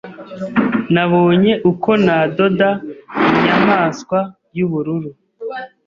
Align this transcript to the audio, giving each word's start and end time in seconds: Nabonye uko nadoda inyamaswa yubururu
Nabonye 0.93 1.51
uko 1.71 1.89
nadoda 2.05 2.69
inyamaswa 3.31 4.19
yubururu 4.57 5.09